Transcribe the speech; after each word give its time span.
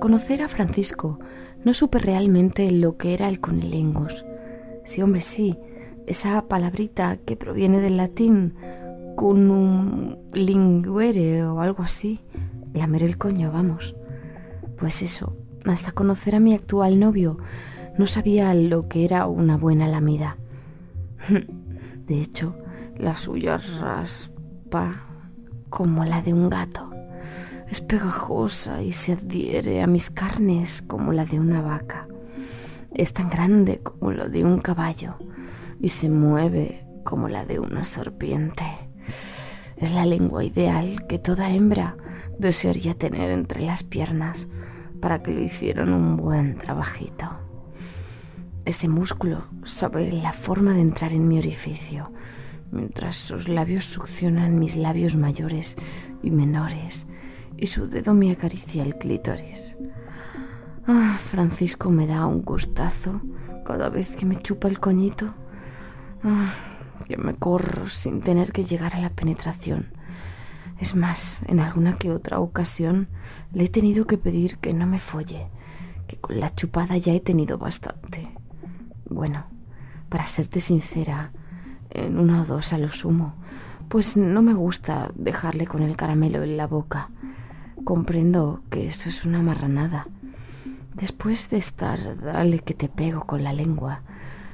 Conocer 0.00 0.42
a 0.42 0.48
Francisco, 0.48 1.20
no 1.62 1.74
supe 1.74 1.98
realmente 1.98 2.70
lo 2.72 2.96
que 2.96 3.14
era 3.14 3.28
el 3.28 3.40
cunilingus. 3.40 4.24
Sí, 4.82 5.02
hombre, 5.02 5.20
sí, 5.20 5.58
esa 6.06 6.48
palabrita 6.48 7.18
que 7.18 7.36
proviene 7.36 7.80
del 7.80 7.98
latín 7.98 8.54
cunum 9.16 10.16
linguere 10.32 11.44
o 11.44 11.60
algo 11.60 11.82
así. 11.82 12.20
Lamer 12.72 13.02
el 13.02 13.18
coño, 13.18 13.52
vamos. 13.52 13.94
Pues 14.76 15.02
eso, 15.02 15.36
hasta 15.66 15.92
conocer 15.92 16.34
a 16.34 16.40
mi 16.40 16.54
actual 16.54 16.98
novio, 16.98 17.38
no 17.98 18.06
sabía 18.06 18.54
lo 18.54 18.88
que 18.88 19.04
era 19.04 19.26
una 19.26 19.56
buena 19.56 19.86
lamida. 19.86 20.38
De 22.06 22.20
hecho, 22.20 22.56
la 22.96 23.14
suya 23.14 23.58
raspa 23.80 25.04
como 25.68 26.04
la 26.04 26.22
de 26.22 26.32
un 26.32 26.48
gato. 26.48 26.89
Es 27.70 27.80
pegajosa 27.80 28.82
y 28.82 28.90
se 28.90 29.12
adhiere 29.12 29.80
a 29.80 29.86
mis 29.86 30.10
carnes 30.10 30.82
como 30.82 31.12
la 31.12 31.24
de 31.24 31.38
una 31.38 31.62
vaca. 31.62 32.08
Es 32.92 33.12
tan 33.12 33.30
grande 33.30 33.78
como 33.78 34.10
lo 34.10 34.28
de 34.28 34.44
un 34.44 34.60
caballo 34.60 35.14
y 35.80 35.90
se 35.90 36.10
mueve 36.10 36.84
como 37.04 37.28
la 37.28 37.44
de 37.44 37.60
una 37.60 37.84
serpiente. 37.84 38.64
Es 39.76 39.92
la 39.92 40.04
lengua 40.04 40.42
ideal 40.42 41.06
que 41.06 41.20
toda 41.20 41.50
hembra 41.50 41.96
desearía 42.40 42.94
tener 42.94 43.30
entre 43.30 43.60
las 43.60 43.84
piernas 43.84 44.48
para 45.00 45.22
que 45.22 45.32
lo 45.32 45.40
hicieran 45.40 45.92
un 45.92 46.16
buen 46.16 46.58
trabajito. 46.58 47.38
Ese 48.64 48.88
músculo 48.88 49.44
sabe 49.62 50.10
la 50.10 50.32
forma 50.32 50.74
de 50.74 50.80
entrar 50.80 51.12
en 51.12 51.28
mi 51.28 51.38
orificio, 51.38 52.12
mientras 52.72 53.14
sus 53.14 53.48
labios 53.48 53.84
succionan 53.84 54.58
mis 54.58 54.74
labios 54.74 55.14
mayores 55.14 55.76
y 56.20 56.32
menores 56.32 57.06
y 57.60 57.66
su 57.66 57.86
dedo 57.86 58.14
me 58.14 58.32
acaricia 58.32 58.82
el 58.82 58.96
clítoris. 58.96 59.76
Ah, 60.86 61.18
Francisco 61.18 61.90
me 61.90 62.06
da 62.06 62.26
un 62.26 62.42
gustazo 62.42 63.20
cada 63.66 63.90
vez 63.90 64.16
que 64.16 64.24
me 64.24 64.36
chupa 64.36 64.66
el 64.66 64.80
coñito. 64.80 65.34
Ah, 66.24 66.54
que 67.06 67.18
me 67.18 67.34
corro 67.34 67.86
sin 67.86 68.22
tener 68.22 68.50
que 68.52 68.64
llegar 68.64 68.94
a 68.94 69.00
la 69.00 69.10
penetración. 69.10 69.92
Es 70.78 70.94
más, 70.96 71.42
en 71.46 71.60
alguna 71.60 71.98
que 71.98 72.10
otra 72.10 72.40
ocasión 72.40 73.08
le 73.52 73.64
he 73.64 73.68
tenido 73.68 74.06
que 74.06 74.16
pedir 74.16 74.56
que 74.56 74.72
no 74.72 74.86
me 74.86 74.98
folle, 74.98 75.50
que 76.06 76.16
con 76.16 76.40
la 76.40 76.54
chupada 76.54 76.96
ya 76.96 77.12
he 77.12 77.20
tenido 77.20 77.58
bastante. 77.58 78.34
Bueno, 79.10 79.44
para 80.08 80.26
serte 80.26 80.60
sincera, 80.60 81.32
en 81.90 82.18
una 82.18 82.42
o 82.42 82.44
dos 82.46 82.72
a 82.72 82.78
lo 82.78 82.90
sumo, 82.90 83.34
pues 83.88 84.16
no 84.16 84.40
me 84.40 84.54
gusta 84.54 85.10
dejarle 85.14 85.66
con 85.66 85.82
el 85.82 85.96
caramelo 85.96 86.42
en 86.42 86.56
la 86.56 86.66
boca 86.66 87.10
Comprendo 87.84 88.62
que 88.70 88.86
eso 88.86 89.08
es 89.08 89.24
una 89.24 89.42
marranada. 89.42 90.06
Después 90.94 91.50
de 91.50 91.56
estar 91.56 92.20
dale 92.20 92.58
que 92.60 92.74
te 92.74 92.88
pego 92.88 93.22
con 93.22 93.42
la 93.42 93.52
lengua, 93.52 94.02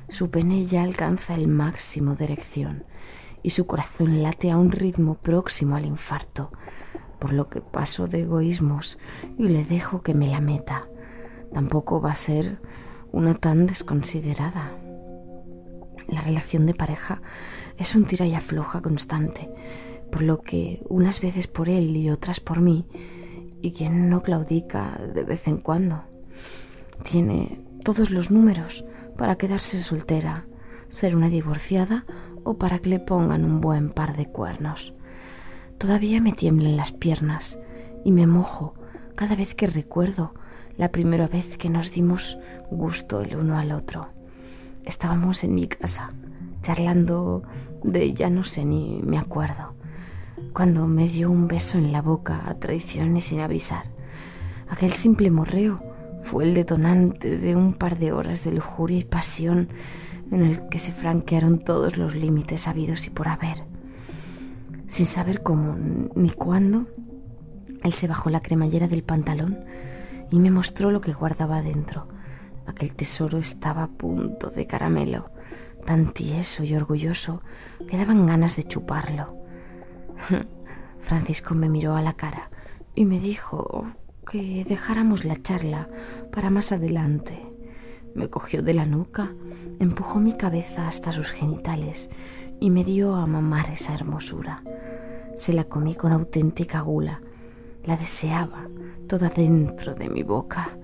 su 0.09 0.31
pene 0.31 0.65
ya 0.65 0.83
alcanza 0.83 1.35
el 1.35 1.49
máximo 1.49 2.15
de 2.15 2.25
erección 2.25 2.85
y 3.43 3.51
su 3.51 3.67
corazón 3.67 4.23
late 4.23 4.51
a 4.51 4.59
un 4.59 4.71
ritmo 4.71 5.15
próximo 5.15 5.77
al 5.77 5.85
infarto, 5.85 6.53
por 7.19 7.33
lo 7.33 7.49
que 7.49 7.61
paso 7.61 8.07
de 8.07 8.23
egoísmos 8.23 8.99
y 9.39 9.49
le 9.49 9.65
dejo 9.65 10.03
que 10.03 10.15
me 10.15 10.29
la 10.29 10.41
meta. 10.41 10.89
Tampoco 11.53 12.01
va 12.01 12.13
a 12.13 12.17
ser 12.17 12.61
una 13.13 13.35
tan 13.35 13.67
desconsiderada. 13.67 14.71
La 16.09 16.21
relación 16.21 16.67
de 16.67 16.75
pareja 16.75 17.21
es 17.77 17.95
un 17.95 18.05
tira 18.05 18.27
y 18.27 18.35
afloja 18.35 18.81
constante, 18.81 19.51
por 20.11 20.23
lo 20.23 20.41
que 20.41 20.83
unas 20.89 21.21
veces 21.21 21.47
por 21.47 21.69
él 21.69 21.97
y 21.97 22.11
otras 22.11 22.41
por 22.41 22.61
mí, 22.61 22.87
y 23.63 23.73
quien 23.73 24.09
no 24.09 24.23
claudica 24.23 24.99
de 25.15 25.25
vez 25.25 25.49
en 25.49 25.59
cuando. 25.59 26.05
Tiene 27.03 27.63
todos 27.85 28.11
los 28.11 28.31
números 28.31 28.85
para 29.17 29.37
quedarse 29.37 29.79
soltera, 29.79 30.47
ser 30.89 31.17
una 31.17 31.29
divorciada 31.29 32.05
o 32.45 32.59
para 32.59 32.79
que 32.79 32.91
le 32.91 33.01
pongan 33.01 33.45
un 33.45 33.61
buen 33.61 33.91
par 33.91 34.17
de 34.17 34.27
cuernos. 34.27 34.95
Todavía 35.79 36.21
me 36.21 36.33
tiemblan 36.33 36.77
las 36.77 36.93
piernas 36.93 37.59
y 38.05 38.13
me 38.13 38.27
mojo 38.27 38.75
cada 39.15 39.37
vez 39.37 39.55
que 39.55 39.67
recuerdo 39.67 40.35
la 40.77 40.93
primera 40.93 41.27
vez 41.27 41.59
que 41.59 41.71
nos 41.71 41.93
dimos 41.93 42.39
gusto 42.71 43.21
el 43.21 43.37
uno 43.37 43.59
al 43.59 43.73
otro. 43.73 44.09
Estábamos 44.85 45.43
en 45.43 45.55
mi 45.55 45.67
casa, 45.67 46.13
charlando 46.63 47.43
de 47.83 48.13
ya 48.13 48.31
no 48.31 48.45
sé 48.45 48.65
ni 48.65 49.01
me 49.03 49.19
acuerdo 49.19 49.76
cuando 50.57 50.87
me 50.87 51.07
dio 51.07 51.31
un 51.31 51.49
beso 51.49 51.77
en 51.77 51.93
la 51.93 52.01
boca 52.01 52.41
a 52.47 52.55
traición 52.55 53.15
y 53.15 53.21
sin 53.21 53.41
avisar. 53.41 53.91
Aquel 54.71 54.91
simple 54.91 55.31
morreo 55.31 55.83
fue 56.23 56.45
el 56.45 56.55
detonante 56.55 57.37
de 57.37 57.55
un 57.55 57.75
par 57.75 57.99
de 57.99 58.13
horas 58.13 58.43
de 58.43 58.55
lujuria 58.55 59.01
y 59.01 59.05
pasión 59.05 59.69
en 60.33 60.47
el 60.47 60.67
que 60.71 60.79
se 60.79 60.93
franquearon 60.93 61.59
todos 61.59 61.99
los 61.99 62.15
límites 62.15 62.69
habidos 62.69 63.07
y 63.07 63.11
por 63.11 63.29
haber. 63.29 63.65
Sin 64.87 65.05
saber 65.05 65.43
cómo 65.43 65.77
ni 66.15 66.31
cuándo, 66.31 66.87
él 67.83 67.93
se 67.93 68.09
bajó 68.09 68.31
la 68.31 68.41
cremallera 68.41 68.89
del 68.89 69.03
pantalón 69.03 69.59
y 70.31 70.39
me 70.39 70.51
mostró 70.51 70.91
lo 70.91 71.03
que 71.03 71.13
guardaba 71.13 71.61
dentro. 71.61 72.09
Aquel 72.65 72.95
tesoro 72.95 73.37
estaba 73.37 73.83
a 73.83 73.89
punto 73.89 74.49
de 74.49 74.67
caramelo, 74.67 75.31
tan 75.85 76.15
tieso 76.15 76.65
y 76.65 76.75
orgulloso 76.75 77.43
que 77.91 77.99
daban 77.99 78.25
ganas 78.25 78.57
de 78.57 78.63
chuparlo. 78.63 79.46
Francisco 81.01 81.55
me 81.55 81.69
miró 81.69 81.95
a 81.95 82.03
la 82.03 82.15
cara 82.15 82.51
y 82.95 83.05
me 83.05 83.21
dijo 83.21 83.87
que 84.29 84.65
dejáramos 84.69 85.25
la 85.25 85.41
charla 85.41 85.89
para 86.33 86.51
más 86.51 86.73
adelante. 86.73 87.53
Me 88.15 88.29
cogió 88.29 88.63
de 88.63 88.75
la 88.75 88.87
nuca, 88.87 89.35
empujó 89.79 90.19
mi 90.19 90.33
cabeza 90.37 90.89
hasta 90.89 91.13
sus 91.13 91.31
genitales 91.31 92.11
y 92.61 92.71
me 92.71 92.83
dio 92.83 93.15
a 93.15 93.27
mamar 93.27 93.71
esa 93.71 93.95
hermosura. 93.95 94.63
Se 95.37 95.53
la 95.53 95.65
comí 95.65 95.95
con 95.95 96.13
auténtica 96.13 96.81
gula, 96.81 97.21
la 97.85 97.97
deseaba 97.97 98.69
toda 99.07 99.29
dentro 99.29 99.95
de 99.95 100.09
mi 100.09 100.23
boca 100.23 100.79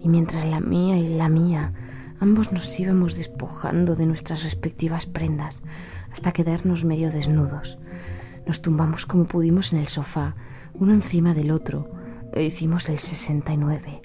y 0.00 0.08
mientras 0.08 0.44
la 0.44 0.60
mía 0.60 0.98
y 0.98 1.16
la 1.16 1.28
mía 1.28 1.72
ambos 2.20 2.52
nos 2.52 2.78
íbamos 2.78 3.14
despojando 3.14 3.96
de 3.96 4.06
nuestras 4.06 4.42
respectivas 4.42 5.06
prendas 5.06 5.62
hasta 6.12 6.32
quedarnos 6.32 6.84
medio 6.84 7.10
desnudos. 7.10 7.78
Nos 8.46 8.60
tumbamos 8.60 9.06
como 9.06 9.24
pudimos 9.24 9.72
en 9.72 9.78
el 9.78 9.88
sofá, 9.88 10.36
uno 10.74 10.92
encima 10.92 11.34
del 11.34 11.50
otro, 11.50 11.90
e 12.32 12.44
hicimos 12.44 12.88
el 12.88 12.98
69. 12.98 14.02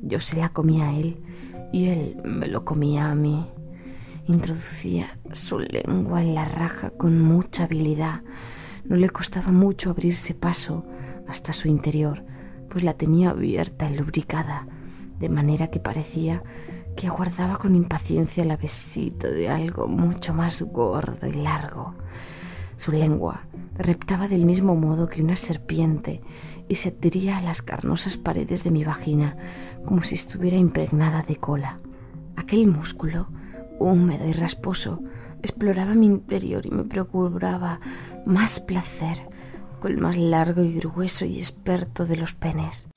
Yo 0.00 0.20
se 0.20 0.36
la 0.36 0.48
comía 0.48 0.88
a 0.88 0.94
él 0.94 1.22
y 1.72 1.88
él 1.88 2.20
me 2.24 2.48
lo 2.48 2.64
comía 2.64 3.10
a 3.10 3.14
mí. 3.14 3.46
Introducía 4.26 5.18
su 5.32 5.58
lengua 5.58 6.22
en 6.22 6.34
la 6.34 6.44
raja 6.44 6.90
con 6.90 7.20
mucha 7.20 7.64
habilidad. 7.64 8.22
No 8.84 8.96
le 8.96 9.10
costaba 9.10 9.52
mucho 9.52 9.90
abrirse 9.90 10.34
paso 10.34 10.84
hasta 11.26 11.52
su 11.52 11.68
interior, 11.68 12.24
pues 12.68 12.84
la 12.84 12.94
tenía 12.94 13.30
abierta 13.30 13.88
y 13.90 13.96
lubricada, 13.96 14.66
de 15.18 15.28
manera 15.28 15.68
que 15.68 15.80
parecía 15.80 16.42
que 16.96 17.06
aguardaba 17.06 17.58
con 17.58 17.76
impaciencia 17.76 18.44
la 18.44 18.56
besita 18.56 19.28
de 19.28 19.48
algo 19.48 19.86
mucho 19.86 20.34
más 20.34 20.62
gordo 20.62 21.28
y 21.28 21.32
largo. 21.32 21.94
Su 22.78 22.92
lengua 22.92 23.48
reptaba 23.76 24.28
del 24.28 24.46
mismo 24.46 24.76
modo 24.76 25.08
que 25.08 25.20
una 25.20 25.34
serpiente 25.34 26.22
y 26.68 26.76
se 26.76 26.90
adhería 26.90 27.38
a 27.38 27.42
las 27.42 27.60
carnosas 27.60 28.16
paredes 28.16 28.62
de 28.62 28.70
mi 28.70 28.84
vagina 28.84 29.36
como 29.84 30.04
si 30.04 30.14
estuviera 30.14 30.56
impregnada 30.56 31.22
de 31.22 31.36
cola. 31.36 31.80
Aquel 32.36 32.68
músculo, 32.68 33.28
húmedo 33.80 34.28
y 34.28 34.32
rasposo, 34.32 35.02
exploraba 35.42 35.94
mi 35.94 36.06
interior 36.06 36.66
y 36.66 36.70
me 36.70 36.84
procuraba 36.84 37.80
más 38.24 38.60
placer 38.60 39.28
con 39.80 39.90
el 39.90 39.98
más 39.98 40.16
largo 40.16 40.62
y 40.62 40.74
grueso 40.74 41.24
y 41.24 41.38
experto 41.38 42.06
de 42.06 42.16
los 42.16 42.34
penes. 42.34 42.88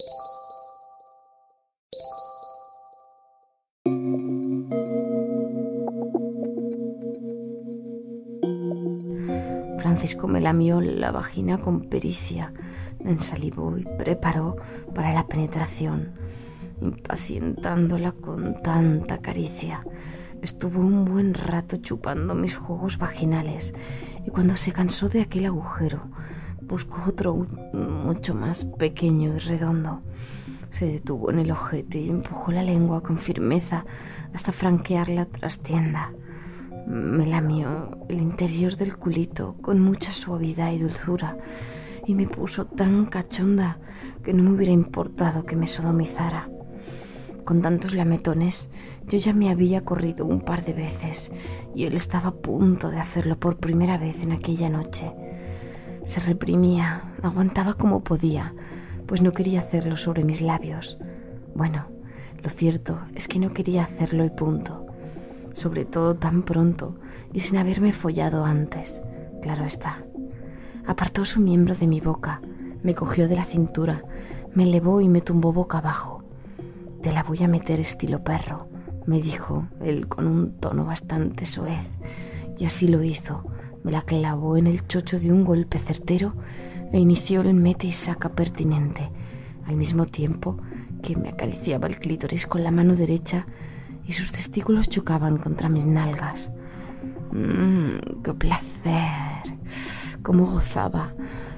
Francisco 10.11 10.27
me 10.27 10.41
lamió 10.41 10.81
la 10.81 11.09
vagina 11.13 11.57
con 11.59 11.85
pericia, 11.85 12.51
la 12.99 13.11
ensalivó 13.11 13.77
y 13.77 13.85
preparó 13.97 14.57
para 14.93 15.13
la 15.13 15.25
penetración, 15.25 16.11
impacientándola 16.81 18.11
con 18.11 18.61
tanta 18.61 19.19
caricia. 19.19 19.85
Estuvo 20.41 20.81
un 20.81 21.05
buen 21.05 21.33
rato 21.33 21.77
chupando 21.77 22.35
mis 22.35 22.57
juegos 22.57 22.97
vaginales 22.97 23.73
y 24.25 24.31
cuando 24.31 24.57
se 24.57 24.73
cansó 24.73 25.07
de 25.07 25.21
aquel 25.21 25.45
agujero, 25.45 26.09
buscó 26.61 27.03
otro 27.07 27.47
mucho 27.71 28.35
más 28.35 28.65
pequeño 28.65 29.35
y 29.35 29.39
redondo. 29.39 30.01
Se 30.71 30.87
detuvo 30.87 31.31
en 31.31 31.39
el 31.39 31.51
ojete 31.51 31.99
y 31.99 32.09
empujó 32.09 32.51
la 32.51 32.63
lengua 32.63 33.01
con 33.01 33.17
firmeza 33.17 33.85
hasta 34.33 34.51
franquear 34.51 35.07
la 35.07 35.25
trastienda. 35.25 36.11
Me 36.87 37.25
lamió 37.25 37.97
el 38.09 38.21
interior 38.21 38.75
del 38.75 38.97
culito 38.97 39.55
con 39.61 39.79
mucha 39.79 40.11
suavidad 40.11 40.71
y 40.71 40.79
dulzura 40.79 41.37
y 42.05 42.15
me 42.15 42.27
puso 42.27 42.65
tan 42.65 43.05
cachonda 43.05 43.79
que 44.23 44.33
no 44.33 44.43
me 44.43 44.51
hubiera 44.51 44.71
importado 44.71 45.45
que 45.45 45.55
me 45.55 45.67
sodomizara. 45.67 46.49
Con 47.45 47.61
tantos 47.61 47.93
lametones, 47.93 48.69
yo 49.07 49.17
ya 49.17 49.33
me 49.33 49.49
había 49.49 49.83
corrido 49.83 50.25
un 50.25 50.41
par 50.41 50.63
de 50.63 50.73
veces 50.73 51.31
y 51.75 51.85
él 51.85 51.93
estaba 51.93 52.29
a 52.29 52.35
punto 52.35 52.89
de 52.89 52.99
hacerlo 52.99 53.39
por 53.39 53.57
primera 53.57 53.97
vez 53.97 54.21
en 54.23 54.31
aquella 54.31 54.69
noche. 54.69 55.13
Se 56.03 56.19
reprimía, 56.19 57.13
aguantaba 57.21 57.75
como 57.75 58.03
podía, 58.03 58.53
pues 59.05 59.21
no 59.21 59.33
quería 59.33 59.59
hacerlo 59.59 59.97
sobre 59.97 60.23
mis 60.23 60.41
labios. 60.41 60.97
Bueno, 61.55 61.87
lo 62.43 62.49
cierto 62.49 63.01
es 63.15 63.27
que 63.27 63.39
no 63.39 63.53
quería 63.53 63.83
hacerlo 63.83 64.25
y 64.25 64.29
punto 64.29 64.90
sobre 65.53 65.85
todo 65.85 66.15
tan 66.15 66.43
pronto 66.43 66.99
y 67.33 67.41
sin 67.41 67.57
haberme 67.57 67.91
follado 67.91 68.45
antes, 68.45 69.03
claro 69.41 69.65
está. 69.65 70.05
Apartó 70.85 71.25
su 71.25 71.39
miembro 71.39 71.75
de 71.75 71.87
mi 71.87 71.99
boca, 71.99 72.41
me 72.83 72.95
cogió 72.95 73.27
de 73.27 73.35
la 73.35 73.45
cintura, 73.45 74.03
me 74.53 74.63
elevó 74.63 75.01
y 75.01 75.07
me 75.07 75.21
tumbó 75.21 75.53
boca 75.53 75.77
abajo. 75.77 76.23
Te 77.01 77.11
la 77.11 77.23
voy 77.23 77.43
a 77.43 77.47
meter 77.47 77.79
estilo 77.79 78.23
perro, 78.23 78.67
me 79.05 79.21
dijo 79.21 79.67
él 79.81 80.07
con 80.07 80.27
un 80.27 80.53
tono 80.57 80.85
bastante 80.85 81.45
soez, 81.45 81.89
y 82.57 82.65
así 82.65 82.87
lo 82.87 83.03
hizo. 83.03 83.43
Me 83.83 83.91
la 83.91 84.03
clavó 84.03 84.57
en 84.57 84.67
el 84.67 84.85
chocho 84.87 85.19
de 85.19 85.31
un 85.31 85.43
golpe 85.43 85.79
certero 85.79 86.35
e 86.91 86.99
inició 86.99 87.41
el 87.41 87.53
mete 87.53 87.87
y 87.87 87.91
saca 87.91 88.29
pertinente, 88.29 89.11
al 89.65 89.75
mismo 89.75 90.05
tiempo 90.05 90.57
que 91.01 91.15
me 91.15 91.29
acariciaba 91.29 91.87
el 91.87 91.97
clítoris 91.97 92.45
con 92.45 92.63
la 92.63 92.71
mano 92.71 92.95
derecha 92.95 93.47
y 94.11 94.13
sus 94.13 94.33
testículos 94.33 94.89
chocaban 94.89 95.37
contra 95.37 95.69
mis 95.69 95.85
nalgas. 95.85 96.51
Mmm, 97.31 98.21
qué 98.21 98.33
placer. 98.33 99.57
Cómo 100.21 100.45
gozaba. 100.45 101.15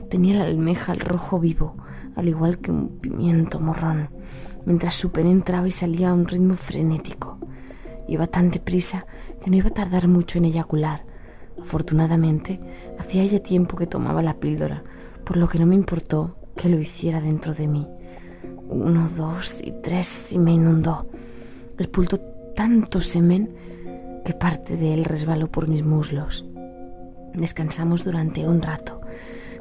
Tenía 0.07 0.35
la 0.37 0.43
almeja 0.43 0.91
al 0.91 0.99
rojo 0.99 1.39
vivo, 1.39 1.75
al 2.15 2.27
igual 2.27 2.59
que 2.59 2.69
un 2.69 2.99
pimiento 2.99 3.59
morrón, 3.59 4.09
mientras 4.67 4.93
su 4.93 5.11
pene 5.11 5.31
entraba 5.31 5.67
y 5.67 5.71
salía 5.71 6.11
a 6.11 6.13
un 6.13 6.27
ritmo 6.27 6.55
frenético. 6.55 7.39
Iba 8.07 8.27
tan 8.27 8.51
deprisa 8.51 9.07
que 9.41 9.49
no 9.49 9.55
iba 9.55 9.69
a 9.69 9.73
tardar 9.73 10.07
mucho 10.07 10.37
en 10.37 10.45
eyacular. 10.45 11.07
Afortunadamente, 11.59 12.59
hacía 12.99 13.25
ya 13.25 13.39
tiempo 13.39 13.77
que 13.77 13.87
tomaba 13.87 14.21
la 14.21 14.39
píldora, 14.39 14.83
por 15.25 15.37
lo 15.37 15.47
que 15.47 15.57
no 15.57 15.65
me 15.65 15.73
importó 15.73 16.37
que 16.55 16.69
lo 16.69 16.77
hiciera 16.79 17.19
dentro 17.19 17.55
de 17.55 17.67
mí. 17.67 17.87
Uno, 18.69 19.09
dos 19.17 19.59
y 19.63 19.71
tres 19.81 20.31
y 20.31 20.37
me 20.37 20.51
inundó. 20.51 21.09
Expultó 21.79 22.32
tanto 22.55 23.01
semen 23.01 23.55
que 24.25 24.33
parte 24.33 24.77
de 24.77 24.93
él 24.93 25.05
resbaló 25.05 25.51
por 25.51 25.67
mis 25.67 25.83
muslos. 25.83 26.45
Descansamos 27.33 28.03
durante 28.03 28.47
un 28.47 28.61
rato, 28.61 29.01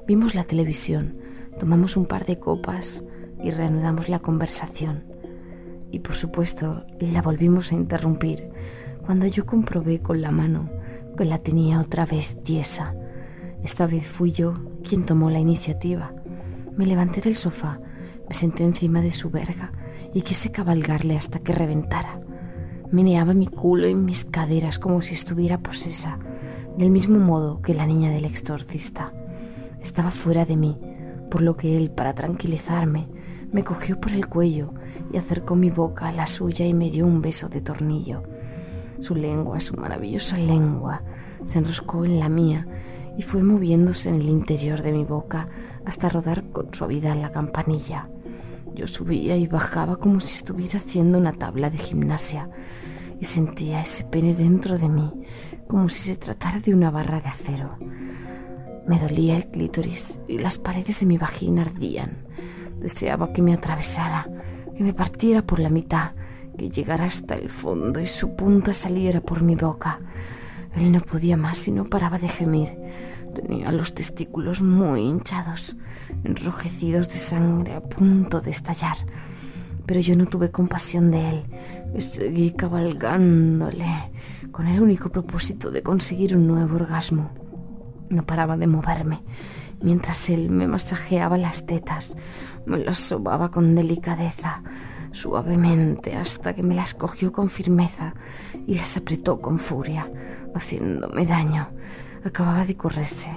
vimos 0.07 0.35
la 0.35 0.45
televisión, 0.45 1.17
tomamos 1.59 1.97
un 1.97 2.07
par 2.07 2.27
de 2.27 2.39
copas 2.39 3.05
y 3.43 3.51
reanudamos 3.51 4.09
la 4.09 4.21
conversación. 4.21 5.05
Y 5.91 6.01
por 6.01 6.15
supuesto 6.15 6.87
la 7.01 7.23
volvimos 7.23 7.73
a 7.73 7.75
interrumpir 7.75 8.51
cuando 9.05 9.27
yo 9.27 9.47
comprobé 9.47 10.01
con 10.01 10.23
la 10.23 10.31
mano 10.31 10.71
que 11.17 11.25
la 11.25 11.39
tenía 11.39 11.81
otra 11.81 12.07
vez 12.07 12.43
tiesa. 12.43 12.95
Esta 13.63 13.87
vez 13.87 14.07
fui 14.07 14.33
yo 14.33 14.55
quien 14.83 15.05
tomó 15.05 15.31
la 15.31 15.39
iniciativa. 15.39 16.15
Me 16.77 16.87
levanté 16.87 17.21
del 17.21 17.37
sofá, 17.37 17.81
me 18.29 18.35
senté 18.35 18.65
encima 18.65 19.03
de 19.03 19.13
su 19.13 19.31
verga 19.31 19.73
y 20.15 20.23
quise 20.23 20.51
cabalgarle 20.51 21.17
hasta 21.17 21.39
que 21.41 21.53
reventara. 21.53 22.21
Meneaba 22.93 23.33
mi 23.33 23.47
culo 23.47 23.89
y 23.89 23.95
mis 23.95 24.27
caderas 24.27 24.79
como 24.79 25.01
si 25.01 25.15
estuviera 25.15 25.59
posesa, 25.59 26.19
del 26.77 26.91
mismo 26.91 27.19
modo 27.19 27.63
que 27.63 27.73
la 27.73 27.87
niña 27.87 28.11
del 28.11 28.27
exorcista. 28.27 29.15
Estaba 29.81 30.11
fuera 30.11 30.45
de 30.45 30.59
mí, 30.59 30.79
por 31.31 31.41
lo 31.41 31.57
que 31.57 31.79
él, 31.79 31.91
para 31.91 32.15
tranquilizarme, 32.15 33.09
me 33.51 33.65
cogió 33.65 33.99
por 33.99 34.13
el 34.13 34.29
cuello 34.29 34.75
y 35.11 35.17
acercó 35.17 35.55
mi 35.55 35.71
boca 35.71 36.09
a 36.09 36.13
la 36.13 36.27
suya 36.27 36.67
y 36.67 36.75
me 36.75 36.91
dio 36.91 37.07
un 37.07 37.23
beso 37.23 37.49
de 37.49 37.63
tornillo. 37.63 38.25
Su 39.01 39.15
lengua, 39.15 39.59
su 39.61 39.75
maravillosa 39.75 40.37
lengua, 40.37 41.03
se 41.47 41.61
enroscó 41.61 42.05
en 42.05 42.21
la 42.21 42.29
mía 42.29 42.67
y 43.17 43.23
fue 43.23 43.43
moviéndose 43.43 44.11
en 44.11 44.17
el 44.17 44.29
interior 44.29 44.83
de 44.83 44.93
mi 44.93 45.05
boca 45.05 45.49
hasta 45.87 46.11
rodar 46.11 46.45
con 46.53 46.75
suavidad 46.75 47.17
la 47.17 47.33
campanilla. 47.33 48.11
Yo 48.75 48.87
subía 48.87 49.37
y 49.37 49.47
bajaba 49.47 49.97
como 49.97 50.21
si 50.21 50.35
estuviera 50.35 50.79
haciendo 50.79 51.19
una 51.19 51.33
tabla 51.33 51.71
de 51.71 51.79
gimnasia 51.79 52.51
y 53.21 53.25
sentía 53.25 53.83
ese 53.83 54.05
pene 54.05 54.35
dentro 54.35 54.79
de 54.79 54.89
mí 54.89 55.13
como 55.67 55.89
si 55.89 56.03
se 56.03 56.17
tratara 56.17 56.61
de 56.61 56.75
una 56.75 56.91
barra 56.91 57.21
de 57.21 57.29
acero. 57.29 57.79
Me 58.87 58.99
dolía 58.99 59.37
el 59.37 59.47
clítoris 59.47 60.21
y 60.29 60.39
las 60.39 60.59
paredes 60.59 61.01
de 61.01 61.07
mi 61.07 61.17
vagina 61.17 61.63
ardían. 61.63 62.27
Deseaba 62.79 63.33
que 63.33 63.43
me 63.43 63.55
atravesara, 63.55 64.29
que 64.77 64.83
me 64.83 64.93
partiera 64.93 65.43
por 65.43 65.61
la 65.61 65.71
mitad, 65.71 66.13
que 66.59 66.69
llegara 66.69 67.05
hasta 67.05 67.37
el 67.37 67.49
fondo 67.49 68.01
y 68.01 68.07
su 68.07 68.35
punta 68.35 68.75
saliera 68.75 69.21
por 69.21 69.43
mi 69.43 69.55
boca. 69.55 70.01
Él 70.75 70.91
no 70.91 71.01
podía 71.01 71.37
más 71.37 71.69
y 71.69 71.71
no 71.71 71.85
paraba 71.85 72.19
de 72.19 72.29
gemir. 72.29 72.77
Tenía 73.35 73.73
los 73.73 73.95
testículos 73.95 74.63
muy 74.63 75.01
hinchados, 75.01 75.77
enrojecidos 76.25 77.09
de 77.09 77.17
sangre 77.17 77.75
a 77.75 77.81
punto 77.81 78.41
de 78.41 78.51
estallar. 78.51 78.97
Pero 79.87 80.01
yo 80.01 80.17
no 80.17 80.27
tuve 80.27 80.51
compasión 80.51 81.11
de 81.11 81.29
él. 81.29 81.43
Seguí 82.01 82.53
cabalgándole 82.53 83.87
con 84.53 84.67
el 84.67 84.81
único 84.81 85.11
propósito 85.11 85.71
de 85.71 85.83
conseguir 85.83 86.37
un 86.37 86.47
nuevo 86.47 86.77
orgasmo. 86.77 87.31
No 88.11 88.25
paraba 88.25 88.57
de 88.57 88.67
moverme 88.67 89.23
mientras 89.83 90.31
él 90.31 90.51
me 90.51 90.67
masajeaba 90.67 91.37
las 91.39 91.67
tetas, 91.67 92.17
me 92.67 92.79
las 92.79 92.99
sobaba 92.99 93.51
con 93.51 93.75
delicadeza, 93.75 94.63
suavemente, 95.13 96.17
hasta 96.17 96.55
que 96.55 96.63
me 96.63 96.75
las 96.75 96.95
cogió 96.95 97.33
con 97.33 97.51
firmeza 97.51 98.15
y 98.67 98.75
las 98.75 98.97
apretó 98.97 99.41
con 99.41 99.59
furia, 99.59 100.11
haciéndome 100.55 101.27
daño. 101.27 101.69
Acababa 102.25 102.65
de 102.65 102.77
correrse. 102.77 103.31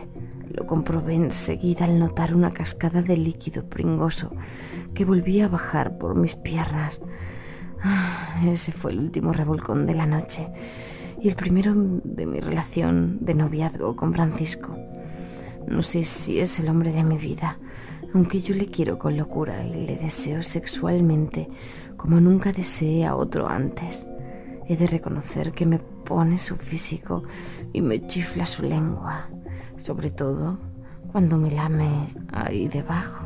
Lo 0.52 0.68
comprobé 0.68 1.16
enseguida 1.16 1.86
al 1.86 2.00
notar 2.00 2.36
una 2.36 2.52
cascada 2.52 3.02
de 3.02 3.18
líquido 3.18 3.68
pringoso 3.68 4.32
que 4.94 5.06
volvía 5.06 5.46
a 5.46 5.50
bajar 5.50 5.98
por 5.98 6.16
mis 6.16 6.36
piernas. 6.36 7.02
Ah, 7.84 8.42
ese 8.46 8.72
fue 8.72 8.92
el 8.92 9.00
último 9.00 9.34
revolcón 9.34 9.86
de 9.86 9.96
la 9.96 10.06
noche 10.06 10.48
y 11.22 11.30
el 11.30 11.36
primero 11.36 11.74
de 11.76 12.26
mi 12.26 12.40
relación 12.40 13.18
de 13.22 13.34
noviazgo 13.34 13.96
con 13.96 14.14
Francisco. 14.14 14.78
No 15.68 15.82
sé 15.82 16.06
si 16.06 16.40
es 16.40 16.60
el 16.60 16.70
hombre 16.70 16.92
de 16.92 17.04
mi 17.04 17.18
vida, 17.18 17.58
aunque 18.14 18.40
yo 18.40 18.54
le 18.54 18.68
quiero 18.68 19.00
con 19.00 19.18
locura 19.18 19.66
y 19.66 19.86
le 19.86 19.98
deseo 19.98 20.44
sexualmente 20.44 21.50
como 21.98 22.22
nunca 22.22 22.52
deseé 22.52 23.06
a 23.06 23.16
otro 23.16 23.48
antes. 23.48 24.08
He 24.68 24.76
de 24.76 24.88
reconocer 24.88 25.52
que 25.52 25.66
me 25.66 25.80
pone 25.80 26.38
su 26.40 26.56
físico 26.56 27.24
y 27.72 27.82
me 27.82 28.06
chifla 28.08 28.46
su 28.46 28.64
lengua, 28.64 29.30
sobre 29.78 30.10
todo 30.10 30.60
cuando 31.12 31.38
me 31.38 31.52
lame 31.52 32.10
ahí 32.32 32.68
debajo. 32.68 33.26